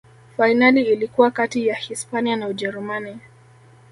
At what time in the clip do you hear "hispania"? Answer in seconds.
1.75-2.35